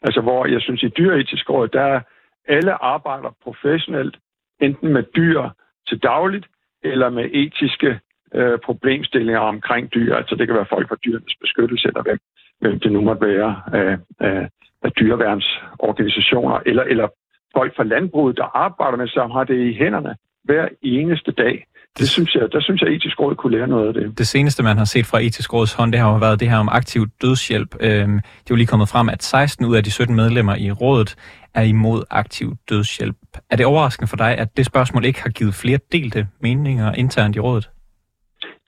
Altså 0.01 0.21
hvor 0.21 0.45
jeg 0.45 0.61
synes, 0.61 0.83
i 0.83 0.87
dyreetisk 0.97 1.49
råd, 1.49 1.67
der 1.67 1.81
er 1.81 2.01
alle 2.47 2.83
arbejder 2.83 3.31
professionelt, 3.43 4.17
enten 4.59 4.93
med 4.93 5.03
dyr 5.15 5.49
til 5.87 5.97
dagligt, 5.97 6.45
eller 6.83 7.09
med 7.09 7.29
etiske 7.33 7.99
øh, 8.33 8.59
problemstillinger 8.59 9.39
omkring 9.39 9.93
dyr. 9.93 10.15
Altså 10.15 10.35
det 10.35 10.47
kan 10.47 10.55
være 10.55 10.73
folk 10.75 10.89
fra 10.89 11.01
dyrenes 11.05 11.35
beskyttelse, 11.41 11.87
eller 11.87 12.01
hvem, 12.01 12.19
hvem 12.59 12.79
det 12.79 12.91
nu 12.91 13.01
måtte 13.01 13.27
være 13.27 13.61
af, 13.73 13.97
af, 14.19 14.49
af 14.83 14.91
dyreværnsorganisationer, 14.91 16.59
eller, 16.65 16.83
eller 16.83 17.07
folk 17.55 17.75
fra 17.75 17.83
landbruget, 17.83 18.37
der 18.37 18.57
arbejder 18.57 18.97
med, 18.97 19.07
som 19.07 19.31
har 19.31 19.43
det 19.43 19.59
i 19.69 19.73
hænderne 19.73 20.15
hver 20.43 20.67
eneste 20.81 21.31
dag. 21.31 21.65
Det 21.99 22.09
synes 22.09 22.35
jeg, 22.35 22.51
der 22.51 22.61
synes 22.61 22.81
jeg, 22.81 22.89
at 22.89 22.95
etisk 22.95 23.19
råd 23.19 23.35
kunne 23.35 23.57
lære 23.57 23.67
noget 23.67 23.87
af 23.87 23.93
det. 23.93 24.17
Det 24.17 24.27
seneste, 24.27 24.63
man 24.63 24.77
har 24.77 24.85
set 24.85 25.05
fra 25.05 25.19
etisk 25.19 25.53
råds 25.53 25.73
hånd, 25.73 25.91
det 25.91 25.99
har 25.99 26.11
jo 26.13 26.17
været 26.17 26.39
det 26.39 26.49
her 26.49 26.57
om 26.57 26.69
aktiv 26.71 27.01
dødshjælp. 27.21 27.75
Øhm, 27.81 28.19
det 28.43 28.49
er 28.49 28.53
jo 28.55 28.55
lige 28.55 28.67
kommet 28.67 28.89
frem, 28.89 29.09
at 29.09 29.23
16 29.23 29.65
ud 29.65 29.75
af 29.75 29.83
de 29.83 29.91
17 29.91 30.15
medlemmer 30.15 30.55
i 30.55 30.71
rådet 30.71 31.15
er 31.55 31.61
imod 31.61 32.03
aktiv 32.11 32.53
dødshjælp. 32.69 33.17
Er 33.51 33.55
det 33.55 33.65
overraskende 33.65 34.09
for 34.09 34.17
dig, 34.17 34.37
at 34.37 34.57
det 34.57 34.65
spørgsmål 34.65 35.05
ikke 35.05 35.21
har 35.21 35.29
givet 35.29 35.53
flere 35.53 35.79
delte 35.91 36.27
meninger 36.41 36.93
internt 36.93 37.35
i 37.35 37.39
rådet? 37.39 37.69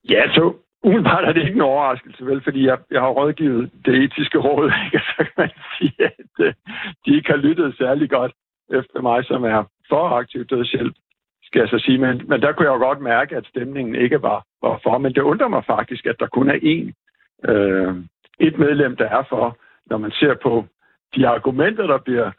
Ja, 0.10 0.22
så 0.28 0.54
umiddelbart 0.84 1.24
er 1.26 1.34
det 1.34 1.42
ikke 1.42 1.56
en 1.56 1.62
overraskelse, 1.62 2.26
vel, 2.26 2.42
fordi 2.44 2.66
jeg, 2.66 2.78
jeg 2.92 3.02
har 3.02 3.10
rådgivet 3.10 3.72
det 3.86 3.96
etiske 4.04 4.38
råd, 4.38 4.72
ikke? 4.86 5.00
så 5.00 5.18
kan 5.18 5.36
man 5.38 5.52
sige, 5.78 5.96
at 6.06 6.46
øh, 6.46 6.54
de 7.06 7.16
ikke 7.16 7.30
har 7.32 7.38
lyttet 7.38 7.76
særlig 7.78 8.10
godt 8.10 8.32
efter 8.80 9.02
mig, 9.02 9.26
som 9.26 9.44
er 9.44 9.64
for 9.90 10.10
aktiv 10.10 10.46
dødshjælp 10.46 10.96
skal 11.56 11.62
jeg 11.62 11.80
så 11.80 11.86
sige. 11.86 11.98
Men, 11.98 12.22
men 12.30 12.42
der 12.42 12.52
kunne 12.52 12.68
jeg 12.68 12.76
jo 12.76 12.88
godt 12.88 13.02
mærke, 13.02 13.36
at 13.36 13.46
stemningen 13.48 13.96
ikke 13.96 14.22
var, 14.22 14.46
var 14.62 14.80
for. 14.84 14.98
Men 14.98 15.14
det 15.14 15.22
undrer 15.22 15.48
mig 15.48 15.64
faktisk, 15.66 16.06
at 16.06 16.16
der 16.20 16.28
kun 16.28 16.50
er 16.50 16.60
én, 16.74 16.88
øh, 17.52 17.96
et 18.40 18.58
medlem, 18.58 18.96
der 18.96 19.06
er 19.06 19.24
for, 19.30 19.58
når 19.90 19.98
man 19.98 20.12
ser 20.12 20.34
på 20.44 20.66
de 21.16 21.28
argumenter, 21.28 21.88
der 21.88 21.98
bliver 21.98 22.32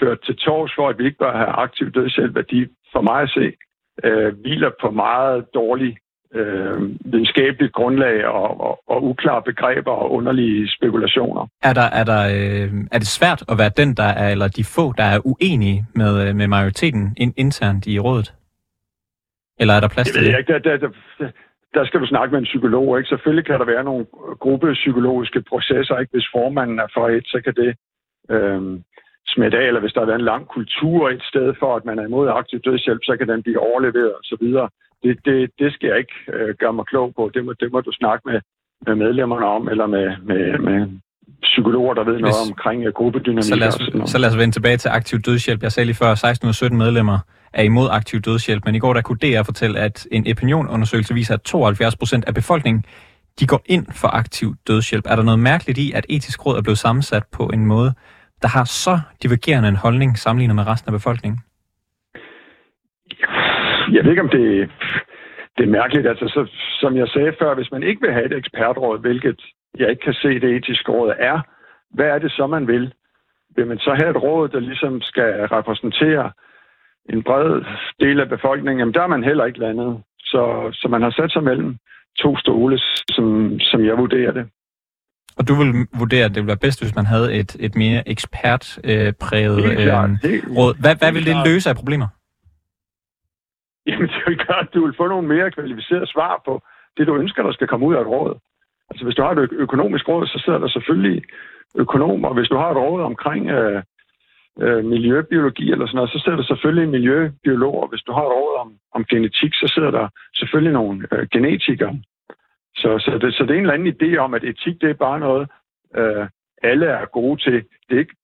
ført 0.00 0.20
til 0.26 0.36
tors 0.36 0.72
for, 0.76 0.88
at 0.88 0.98
vi 0.98 1.04
ikke 1.04 1.18
bør 1.18 1.36
have 1.36 1.52
aktiv 1.66 1.90
dødshjælp, 1.90 2.36
at 2.36 2.50
de 2.50 2.68
for 2.92 3.00
mig 3.00 3.22
at 3.22 3.30
se 3.30 3.46
øh, 4.04 4.40
hviler 4.40 4.70
på 4.80 4.90
meget 4.90 5.54
dårlig 5.54 5.96
øh, 6.34 6.80
videnskabeligt 7.12 7.72
grundlag 7.72 8.26
og, 8.26 8.60
og, 8.60 8.80
og 8.88 9.04
uklare 9.04 9.42
begreber 9.42 9.92
og 9.92 10.12
underlige 10.12 10.70
spekulationer. 10.76 11.46
Er, 11.62 11.72
der, 11.72 11.88
er, 12.00 12.04
der, 12.04 12.22
øh, 12.36 12.70
er 12.92 12.98
det 12.98 13.08
svært 13.18 13.44
at 13.48 13.58
være 13.58 13.70
den, 13.76 13.94
der 13.94 14.10
er, 14.22 14.28
eller 14.30 14.48
de 14.48 14.64
få, 14.64 14.92
der 14.92 15.04
er 15.04 15.18
uenige 15.24 15.86
med, 15.94 16.28
øh, 16.28 16.36
med 16.36 16.46
majoriteten 16.46 17.14
in, 17.16 17.34
internt 17.36 17.86
i 17.86 17.98
rådet? 17.98 18.32
Eller 19.60 19.74
er 19.74 19.80
der 19.80 19.88
plads 19.88 20.10
til 20.10 20.24
det? 20.26 20.38
Ikke. 20.38 20.52
Der, 20.52 20.58
der, 20.58 20.76
der, 20.76 20.90
der 21.74 21.84
skal 21.86 22.00
du 22.00 22.06
snakke 22.06 22.32
med 22.32 22.38
en 22.38 22.50
psykolog. 22.52 22.98
Ikke? 22.98 23.08
Selvfølgelig 23.08 23.46
kan 23.46 23.58
der 23.60 23.64
være 23.74 23.84
nogle 23.84 24.06
gruppepsykologiske 24.44 25.42
processer. 25.42 25.98
Ikke? 25.98 26.12
Hvis 26.12 26.28
formanden 26.36 26.78
er 26.78 26.88
for 26.94 27.08
et, 27.08 27.26
så 27.26 27.40
kan 27.44 27.54
det, 27.54 27.70
øh, 28.34 28.62
smidt 29.34 29.54
af, 29.54 29.66
eller 29.66 29.80
hvis 29.80 29.92
der 29.92 30.00
har 30.00 30.10
været 30.10 30.22
en 30.24 30.30
lang 30.32 30.44
kultur 30.56 31.10
et 31.10 31.22
sted 31.30 31.54
for, 31.60 31.76
at 31.76 31.84
man 31.84 31.98
er 31.98 32.06
imod 32.06 32.28
aktiv 32.28 32.58
dødshjælp, 32.60 33.02
så 33.04 33.16
kan 33.18 33.28
den 33.28 33.42
blive 33.42 33.60
overleveret 33.68 34.14
osv. 34.20 34.44
Det, 35.02 35.12
det, 35.24 35.50
det 35.58 35.72
skal 35.72 35.88
jeg 35.88 35.98
ikke 35.98 36.18
øh, 36.32 36.54
gøre 36.60 36.72
mig 36.72 36.86
klog 36.86 37.08
på. 37.16 37.30
Det 37.34 37.44
må, 37.44 37.52
det 37.60 37.72
må 37.72 37.80
du 37.80 37.92
snakke 37.92 38.22
med, 38.30 38.40
med 38.86 38.94
medlemmerne 38.94 39.46
om, 39.46 39.68
eller 39.68 39.86
med, 39.86 40.06
med, 40.30 40.58
med 40.58 40.78
psykologer, 41.42 41.94
der 41.94 42.04
ved 42.04 42.12
Hvis, 42.12 42.22
noget 42.22 42.50
omkring 42.50 42.86
uh, 42.86 42.92
gruppedynamik. 42.92 43.44
Så 43.44 43.56
lad, 43.56 43.68
os, 43.68 44.10
så 44.10 44.18
lad 44.18 44.28
os 44.28 44.38
vende 44.38 44.54
tilbage 44.54 44.76
til 44.76 44.88
aktiv 44.88 45.18
dødshjælp. 45.18 45.62
Jeg 45.62 45.72
sagde 45.72 45.86
lige 45.86 45.96
før, 45.96 46.14
16 46.14 46.46
ud 46.46 46.48
af 46.48 46.54
17 46.54 46.78
medlemmer 46.78 47.18
er 47.52 47.62
imod 47.62 47.88
aktiv 47.92 48.20
dødshjælp, 48.20 48.64
men 48.64 48.74
i 48.74 48.78
går 48.78 48.92
der 48.94 49.02
kunne 49.02 49.18
DR 49.18 49.42
fortælle, 49.42 49.80
at 49.80 50.06
en 50.12 50.26
opinionundersøgelse 50.30 51.14
viser, 51.14 51.34
at 51.34 51.42
72 51.42 51.96
procent 51.96 52.24
af 52.24 52.34
befolkningen 52.34 52.84
de 53.40 53.46
går 53.46 53.62
ind 53.66 53.86
for 54.00 54.08
aktiv 54.08 54.54
dødshjælp. 54.68 55.04
Er 55.06 55.16
der 55.16 55.22
noget 55.22 55.40
mærkeligt 55.40 55.78
i, 55.78 55.92
at 55.92 56.06
etisk 56.08 56.46
råd 56.46 56.56
er 56.58 56.62
blevet 56.62 56.78
sammensat 56.78 57.22
på 57.32 57.50
en 57.52 57.66
måde, 57.66 57.94
der 58.42 58.48
har 58.48 58.64
så 58.64 59.00
divergerende 59.22 59.68
en 59.68 59.76
holdning 59.76 60.18
sammenlignet 60.18 60.56
med 60.56 60.66
resten 60.66 60.88
af 60.88 60.92
befolkningen? 60.92 61.40
Jeg 63.92 64.04
ved 64.04 64.10
ikke, 64.10 64.22
om 64.22 64.28
det, 64.28 64.70
det 65.56 65.64
er 65.64 65.76
mærkeligt. 65.80 66.06
Altså, 66.06 66.26
så, 66.28 66.40
som 66.80 66.96
jeg 66.96 67.08
sagde 67.08 67.32
før, 67.38 67.54
hvis 67.54 67.70
man 67.72 67.82
ikke 67.82 68.00
vil 68.00 68.12
have 68.12 68.26
et 68.26 68.36
ekspertråd, 68.36 68.98
hvilket 69.00 69.40
jeg 69.78 69.90
ikke 69.90 70.04
kan 70.04 70.14
se, 70.14 70.28
det 70.28 70.56
etiske 70.56 70.92
råd 70.92 71.12
er, 71.18 71.40
hvad 71.90 72.06
er 72.06 72.18
det 72.18 72.32
så, 72.32 72.46
man 72.46 72.66
vil? 72.66 72.94
Vil 73.56 73.66
man 73.66 73.78
så 73.78 73.94
have 73.94 74.10
et 74.10 74.22
råd, 74.22 74.48
der 74.48 74.60
ligesom 74.60 75.00
skal 75.00 75.46
repræsentere 75.46 76.32
en 77.08 77.22
bred 77.22 77.64
del 78.00 78.20
af 78.20 78.28
befolkningen? 78.28 78.78
Jamen, 78.78 78.94
der 78.94 79.02
er 79.02 79.06
man 79.06 79.24
heller 79.24 79.44
ikke 79.44 79.58
landet. 79.58 80.02
Så, 80.18 80.70
så 80.72 80.88
man 80.88 81.02
har 81.02 81.10
sat 81.10 81.32
sig 81.32 81.42
mellem 81.42 81.76
to 82.18 82.36
stole, 82.36 82.78
som, 83.08 83.58
som 83.60 83.84
jeg 83.84 83.98
vurderer 83.98 84.32
det. 84.32 84.48
Og 85.38 85.48
du 85.48 85.54
vil 85.54 85.86
vurdere, 85.98 86.24
at 86.24 86.30
det 86.30 86.36
ville 86.36 86.54
være 86.54 86.64
bedst, 86.66 86.82
hvis 86.82 86.94
man 86.94 87.06
havde 87.06 87.34
et, 87.34 87.56
et 87.60 87.74
mere 87.76 88.08
ekspertpræget 88.08 89.64
øh, 89.64 89.86
øh, 89.86 90.56
råd. 90.58 90.80
Hvad, 90.80 90.94
hvad 90.96 91.12
vil 91.12 91.26
det 91.26 91.36
løse 91.46 91.70
af 91.70 91.76
problemer? 91.76 92.08
Jamen, 93.86 94.08
det 94.14 94.22
vil 94.26 94.38
gøre, 94.46 94.60
at 94.60 94.74
du 94.74 94.84
vil 94.86 94.94
få 94.96 95.06
nogle 95.08 95.28
mere 95.28 95.50
kvalificerede 95.50 96.12
svar 96.14 96.42
på 96.46 96.62
det, 96.96 97.06
du 97.06 97.16
ønsker, 97.16 97.42
der 97.42 97.52
skal 97.52 97.68
komme 97.68 97.86
ud 97.86 97.94
af 97.94 98.00
et 98.00 98.06
råd. 98.06 98.34
Altså, 98.90 99.04
hvis 99.04 99.14
du 99.16 99.22
har 99.22 99.30
et 99.30 99.52
økonomisk 99.52 100.08
råd, 100.08 100.26
så 100.26 100.42
sidder 100.44 100.58
der 100.58 100.68
selvfølgelig 100.68 101.22
økonomer. 101.74 102.34
Hvis 102.34 102.48
du 102.48 102.56
har 102.56 102.70
et 102.70 102.76
råd 102.76 103.02
omkring 103.02 103.50
øh, 103.50 103.82
øh, 104.60 104.84
miljøbiologi 104.84 105.70
eller 105.70 105.86
sådan 105.86 105.96
noget, 105.96 106.10
så 106.10 106.18
sidder 106.18 106.36
der 106.36 106.44
selvfølgelig 106.44 106.88
miljøbiologer. 106.88 107.86
Hvis 107.86 108.02
du 108.02 108.12
har 108.12 108.22
et 108.22 108.32
råd 108.32 108.60
om, 108.60 108.72
om 108.92 109.04
genetik, 109.04 109.54
så 109.54 109.72
sidder 109.74 109.90
der 109.90 110.08
selvfølgelig 110.34 110.72
nogle 110.72 111.08
øh, 111.12 111.26
genetikere. 111.32 111.98
Så, 112.76 112.98
så, 112.98 113.18
det, 113.22 113.34
så 113.34 113.42
det 113.42 113.50
er 113.50 113.54
en 113.54 113.60
eller 113.60 113.74
anden 113.74 113.94
idé 113.96 114.16
om, 114.16 114.34
at 114.34 114.44
etik, 114.44 114.80
det 114.80 114.90
er 114.90 114.94
bare 114.94 115.20
noget, 115.20 115.48
øh, 115.96 116.26
alle 116.62 116.86
er 116.86 117.06
gode 117.06 117.40
til. 117.42 117.52
Det 117.88 117.94
er, 117.94 117.98
ikke, 117.98 118.16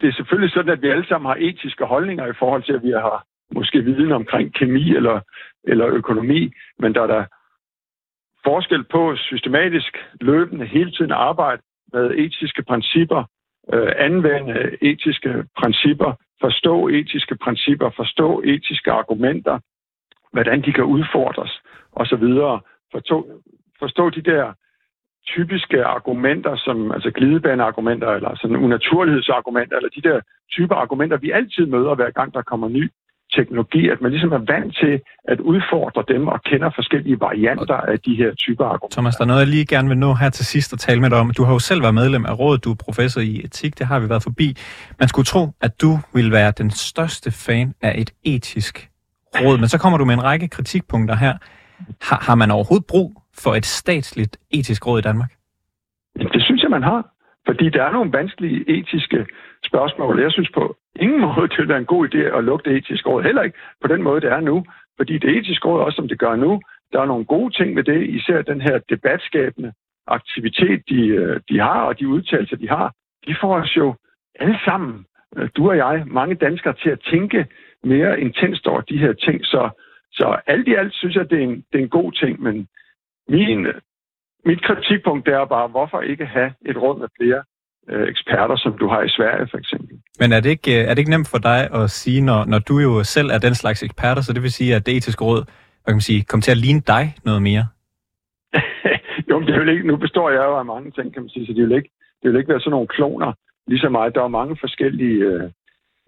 det 0.00 0.08
er 0.08 0.12
selvfølgelig 0.12 0.52
sådan, 0.52 0.72
at 0.72 0.82
vi 0.82 0.88
alle 0.88 1.06
sammen 1.06 1.28
har 1.28 1.36
etiske 1.40 1.84
holdninger 1.84 2.26
i 2.26 2.38
forhold 2.38 2.62
til, 2.62 2.72
at 2.72 2.82
vi 2.82 2.90
har 2.90 3.24
måske 3.54 3.84
viden 3.84 4.12
omkring 4.12 4.54
kemi 4.54 4.96
eller, 4.96 5.20
eller 5.64 5.86
økonomi, 5.86 6.52
men 6.78 6.94
der 6.94 7.02
er 7.02 7.06
der 7.06 7.24
forskel 8.44 8.84
på 8.84 9.16
systematisk, 9.16 9.96
løbende, 10.20 10.66
hele 10.66 10.90
tiden 10.90 11.12
arbejde 11.12 11.62
med 11.92 12.10
etiske 12.10 12.62
principper, 12.62 13.24
øh, 13.72 13.92
anvende 13.96 14.76
etiske 14.82 15.44
principper, 15.58 16.12
forstå 16.40 16.88
etiske 16.88 17.36
principper, 17.36 17.90
forstå 17.96 18.42
etiske 18.44 18.90
argumenter, 18.90 19.58
hvordan 20.32 20.62
de 20.62 20.72
kan 20.72 20.84
udfordres 20.84 21.62
osv. 21.92 22.24
Forstå, 22.92 23.42
forstå 23.78 24.10
de 24.10 24.22
der 24.22 24.52
typiske 25.26 25.84
argumenter, 25.84 26.56
som 26.56 26.92
altså 26.92 27.10
glidebaneargumenter 27.10 28.08
eller 28.08 28.36
sådan 28.36 28.56
unaturlighedsargumenter, 28.56 29.76
eller 29.76 29.88
de 29.88 30.08
der 30.08 30.20
typer 30.52 30.74
argumenter, 30.74 31.16
vi 31.16 31.30
altid 31.30 31.66
møder 31.66 31.94
hver 31.94 32.10
gang, 32.10 32.34
der 32.34 32.42
kommer 32.42 32.68
ny 32.68 32.90
teknologi, 33.36 33.88
at 33.88 34.00
man 34.00 34.10
ligesom 34.10 34.32
er 34.32 34.42
vant 34.52 34.76
til 34.82 35.00
at 35.32 35.40
udfordre 35.40 36.04
dem 36.08 36.28
og 36.28 36.42
kender 36.42 36.70
forskellige 36.74 37.20
varianter 37.20 37.74
af 37.74 37.98
de 38.00 38.14
her 38.14 38.34
typer 38.34 38.64
argumenter. 38.64 38.94
Thomas, 38.96 39.16
der 39.16 39.24
er 39.24 39.26
noget, 39.26 39.40
jeg 39.40 39.48
lige 39.48 39.66
gerne 39.66 39.88
vil 39.88 39.98
nå 39.98 40.14
her 40.14 40.30
til 40.30 40.46
sidst 40.46 40.72
og 40.72 40.78
tale 40.78 41.00
med 41.00 41.10
dig 41.10 41.18
om. 41.18 41.30
Du 41.30 41.44
har 41.44 41.52
jo 41.52 41.58
selv 41.58 41.82
været 41.82 41.94
medlem 41.94 42.26
af 42.26 42.38
rådet, 42.38 42.64
du 42.64 42.70
er 42.70 42.78
professor 42.86 43.20
i 43.20 43.40
etik, 43.44 43.78
det 43.78 43.86
har 43.86 43.98
vi 44.00 44.08
været 44.08 44.22
forbi. 44.22 44.56
Man 44.98 45.08
skulle 45.08 45.26
tro, 45.26 45.42
at 45.60 45.80
du 45.82 45.98
ville 46.14 46.32
være 46.32 46.52
den 46.58 46.70
største 46.70 47.30
fan 47.46 47.74
af 47.82 47.94
et 47.98 48.10
etisk 48.24 48.90
råd, 49.40 49.58
men 49.58 49.68
så 49.68 49.78
kommer 49.78 49.98
du 49.98 50.04
med 50.04 50.14
en 50.14 50.24
række 50.24 50.48
kritikpunkter 50.48 51.16
her. 51.16 51.34
Har, 52.08 52.18
har 52.28 52.34
man 52.34 52.50
overhovedet 52.50 52.86
brug 52.86 53.22
for 53.42 53.54
et 53.54 53.66
statsligt 53.66 54.36
etisk 54.50 54.86
råd 54.86 54.98
i 54.98 55.02
Danmark? 55.02 55.30
Det 56.34 56.42
synes 56.42 56.62
jeg, 56.62 56.70
man 56.70 56.82
har. 56.82 57.00
Fordi 57.46 57.66
der 57.70 57.82
er 57.84 57.92
nogle 57.92 58.12
vanskelige 58.12 58.60
etiske 58.78 59.26
spørgsmål. 59.70 60.20
Jeg 60.20 60.32
synes 60.32 60.50
på 60.54 60.76
ingen 61.00 61.20
måde, 61.26 61.48
det 61.48 61.70
er 61.70 61.76
en 61.76 61.92
god 61.94 62.08
idé 62.08 62.22
at 62.36 62.44
lukke 62.44 62.70
det 62.70 62.76
etiske 62.76 63.08
råd. 63.08 63.22
Heller 63.22 63.42
ikke 63.42 63.58
på 63.82 63.88
den 63.88 64.02
måde, 64.02 64.20
det 64.20 64.30
er 64.32 64.40
nu. 64.40 64.64
Fordi 64.96 65.18
det 65.18 65.30
etiske 65.36 65.68
råd, 65.68 65.80
også 65.80 65.96
som 65.96 66.08
det 66.08 66.18
gør 66.18 66.36
nu, 66.36 66.60
der 66.92 67.00
er 67.00 67.06
nogle 67.06 67.24
gode 67.24 67.54
ting 67.54 67.76
ved 67.76 67.84
det. 67.84 68.08
Især 68.08 68.42
den 68.42 68.60
her 68.60 68.78
debatskabende 68.78 69.72
aktivitet, 70.06 70.88
de, 70.88 71.06
øh, 71.06 71.40
de 71.48 71.58
har, 71.58 71.80
og 71.82 71.98
de 71.98 72.08
udtalelser, 72.08 72.56
de 72.56 72.68
har. 72.68 72.92
De 73.26 73.36
får 73.40 73.54
os 73.54 73.76
jo 73.76 73.94
alle 74.34 74.58
sammen, 74.64 75.04
øh, 75.36 75.48
du 75.56 75.70
og 75.70 75.76
jeg, 75.76 76.04
mange 76.06 76.34
danskere, 76.34 76.74
til 76.74 76.90
at 76.90 77.00
tænke 77.10 77.46
mere 77.84 78.20
intenst 78.20 78.66
over 78.66 78.80
de 78.80 78.98
her 78.98 79.12
ting. 79.12 79.44
Så, 79.44 79.70
så 80.12 80.40
alt 80.46 80.68
i 80.68 80.74
alt 80.74 80.94
synes 80.94 81.14
jeg, 81.16 81.30
det 81.30 81.38
er 81.38 81.42
en, 81.42 81.56
det 81.72 81.78
er 81.78 81.82
en 81.82 81.88
god 81.88 82.12
ting. 82.12 82.42
Men 82.42 82.68
min, 83.28 83.66
øh, 83.66 83.80
mit 84.44 84.62
kritikpunkt 84.62 85.28
er 85.28 85.44
bare, 85.44 85.68
hvorfor 85.68 86.00
ikke 86.00 86.26
have 86.26 86.52
et 86.66 86.76
råd 86.76 86.98
med 86.98 87.08
flere 87.20 87.42
øh, 87.90 88.08
eksperter, 88.08 88.56
som 88.56 88.78
du 88.78 88.88
har 88.88 89.02
i 89.02 89.08
Sverige 89.08 89.48
for 89.50 89.58
eksempel. 89.58 89.96
Men 90.20 90.32
er 90.32 90.40
det 90.40 90.50
ikke, 90.50 90.80
øh, 90.80 90.84
er 90.84 90.88
det 90.88 90.98
ikke 90.98 91.10
nemt 91.10 91.28
for 91.28 91.38
dig 91.38 91.60
at 91.74 91.90
sige, 91.90 92.20
når, 92.20 92.44
når 92.44 92.58
du 92.58 92.78
jo 92.78 93.04
selv 93.04 93.28
er 93.30 93.38
den 93.38 93.54
slags 93.54 93.82
eksperter, 93.82 94.22
så 94.22 94.32
det 94.32 94.42
vil 94.42 94.52
sige, 94.52 94.74
at 94.74 94.86
det 94.86 94.96
etiske 94.96 95.24
råd 95.24 95.44
hvad 95.88 95.92
kan 95.92 96.02
man 96.02 96.10
sige, 96.12 96.24
kommer 96.24 96.42
til 96.42 96.56
at 96.56 96.64
ligne 96.66 96.82
dig 96.94 97.04
noget 97.24 97.42
mere? 97.42 97.64
jo, 99.28 99.38
men 99.38 99.48
det 99.48 99.60
vil 99.60 99.68
ikke, 99.68 99.86
nu 99.86 99.96
består 99.96 100.30
jeg 100.30 100.44
jo 100.48 100.58
af 100.58 100.64
mange 100.64 100.90
ting, 100.90 101.12
kan 101.12 101.22
man 101.22 101.30
sige, 101.30 101.46
så 101.46 101.52
det 101.52 101.62
vil 101.68 101.76
ikke, 101.76 101.90
det 102.22 102.26
vil 102.30 102.38
ikke 102.38 102.52
være 102.52 102.60
sådan 102.60 102.70
nogle 102.70 102.94
kloner, 102.96 103.32
ligesom 103.66 103.92
mig. 103.92 104.14
Der 104.14 104.22
er 104.22 104.38
mange 104.40 104.56
forskellige 104.60 105.18
øh, 105.30 105.50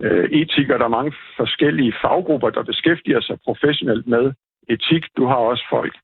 øh, 0.02 0.24
etikere, 0.30 0.78
der 0.78 0.84
er 0.84 0.98
mange 0.98 1.12
forskellige 1.36 1.94
faggrupper, 2.02 2.50
der 2.50 2.62
beskæftiger 2.62 3.20
sig 3.20 3.36
professionelt 3.44 4.06
med 4.06 4.32
etik. 4.68 5.04
Du 5.16 5.26
har 5.26 5.40
også 5.50 5.64
folk 5.70 5.94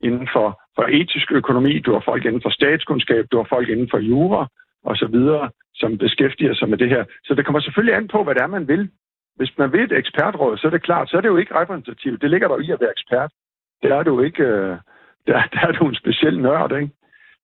inden 0.00 0.28
for, 0.34 0.60
for 0.76 0.84
etisk 0.98 1.32
økonomi, 1.32 1.78
du 1.78 1.92
har 1.92 2.02
folk 2.04 2.24
inden 2.24 2.42
for 2.42 2.50
statskundskab, 2.50 3.24
du 3.32 3.36
har 3.36 3.46
folk 3.54 3.68
inden 3.68 3.88
for 3.90 3.98
jura, 3.98 4.48
og 4.84 4.96
så 4.96 5.06
videre, 5.06 5.50
som 5.74 5.98
beskæftiger 5.98 6.54
sig 6.54 6.68
med 6.68 6.78
det 6.78 6.88
her. 6.88 7.04
Så 7.24 7.34
det 7.34 7.44
kommer 7.44 7.60
selvfølgelig 7.60 7.94
an 7.96 8.08
på, 8.08 8.24
hvad 8.24 8.34
det 8.34 8.42
er, 8.42 8.46
man 8.46 8.68
vil. 8.68 8.90
Hvis 9.36 9.58
man 9.58 9.72
vil 9.72 9.80
et 9.80 9.92
ekspertråd, 9.92 10.56
så 10.56 10.66
er 10.66 10.70
det 10.70 10.82
klart, 10.82 11.10
så 11.10 11.16
er 11.16 11.20
det 11.20 11.28
jo 11.28 11.36
ikke 11.36 11.54
repræsentativt. 11.54 12.22
Det 12.22 12.30
ligger 12.30 12.48
der 12.48 12.58
i 12.58 12.70
at 12.70 12.80
være 12.80 12.90
ekspert. 12.90 13.32
Der 13.82 13.94
er 13.94 14.02
du 14.02 14.20
ikke, 14.20 14.42
øh, 14.42 14.76
der, 15.26 15.42
der 15.52 15.60
er 15.68 15.72
du 15.72 15.88
en 15.88 15.94
speciel 15.94 16.40
nørd, 16.40 16.72
ikke? 16.72 16.90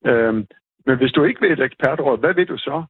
Øhm, 0.06 0.46
men 0.86 0.96
hvis 0.96 1.12
du 1.12 1.24
ikke 1.24 1.40
vil 1.40 1.52
et 1.52 1.60
ekspertråd, 1.60 2.18
hvad 2.18 2.34
vil 2.34 2.48
du 2.48 2.58
så? 2.58 2.84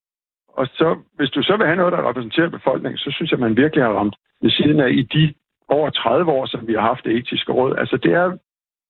Og 0.49 0.67
så, 0.67 0.99
hvis 1.17 1.31
du 1.31 1.43
så 1.43 1.57
vil 1.57 1.67
have 1.67 1.77
noget, 1.77 1.93
der 1.93 2.09
repræsenterer 2.09 2.49
befolkningen, 2.49 2.99
så 2.99 3.11
synes 3.11 3.31
jeg, 3.31 3.41
man 3.41 3.57
virkelig 3.57 3.85
har 3.85 3.93
ramt 3.93 4.17
ved 4.43 4.51
siden 4.51 4.81
af 4.81 4.91
i 4.91 5.03
de 5.03 5.35
over 5.69 5.91
30 5.91 6.33
år, 6.33 6.47
som 6.47 6.67
vi 6.67 6.75
har 6.75 6.81
haft 6.81 7.05
det 7.05 7.17
etiske 7.17 7.53
råd. 7.53 7.77
Altså 7.77 7.97
det 7.97 8.13
er 8.13 8.37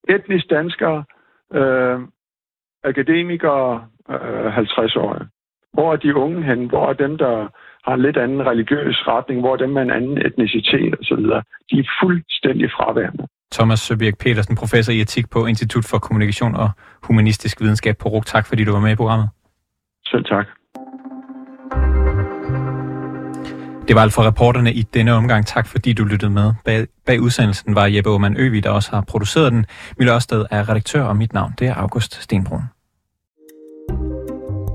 etnisk 0.09 0.51
danskere, 0.51 1.05
øh, 1.53 2.01
akademikere, 2.85 3.87
øh, 4.11 4.53
50 4.53 4.97
år. 4.97 5.27
Hvor 5.79 5.93
er 5.93 5.97
de 5.97 6.17
unge 6.25 6.41
hen? 6.49 6.61
Hvor 6.73 6.85
er 6.91 6.93
dem, 6.93 7.19
der 7.19 7.35
har 7.87 7.95
en 7.95 8.03
lidt 8.03 8.17
anden 8.17 8.47
religiøs 8.51 8.97
retning? 9.13 9.41
Hvor 9.41 9.53
er 9.53 9.57
dem 9.57 9.71
med 9.71 9.83
en 9.83 9.91
anden 9.91 10.17
etnicitet 10.27 10.95
osv.? 11.01 11.23
De 11.71 11.75
er 11.83 11.89
fuldstændig 12.03 12.69
fraværende. 12.77 13.25
Thomas 13.53 13.81
Søbjerg 13.81 14.19
Petersen, 14.21 14.57
professor 14.57 14.93
i 14.93 15.01
etik 15.01 15.31
på 15.31 15.47
Institut 15.47 15.85
for 15.91 15.99
Kommunikation 15.99 16.55
og 16.55 16.71
Humanistisk 17.03 17.61
Videnskab 17.61 17.97
på 17.99 18.09
RUG. 18.09 18.27
Tak 18.27 18.47
fordi 18.47 18.65
du 18.65 18.73
var 18.73 18.81
med 18.81 18.93
i 18.93 18.95
programmet. 18.95 19.29
Selv 20.07 20.25
tak. 20.25 20.47
Det 23.89 23.97
var 23.97 24.03
alt 24.03 24.15
for 24.15 24.23
reporterne 24.31 24.73
i 24.73 24.83
denne 24.83 25.13
omgang. 25.13 25.47
Tak 25.47 25.67
fordi 25.67 25.93
du 25.93 26.05
lyttede 26.05 26.33
med. 26.33 26.53
Bag, 26.65 26.87
bag 27.07 27.21
udsendelsen 27.21 27.75
var 27.75 27.87
Jeppe 27.87 28.11
Aumann 28.11 28.37
Øvig, 28.37 28.65
der 28.65 28.71
også 28.71 28.91
har 28.93 29.05
produceret 29.09 29.53
den. 29.53 29.67
Mille 29.99 30.15
Ørsted 30.15 30.45
er 30.51 30.69
redaktør, 30.69 31.03
og 31.03 31.17
mit 31.17 31.33
navn 31.33 31.53
det 31.59 31.67
er 31.69 31.75
August 31.75 32.23
Stenbrun. 32.23 32.63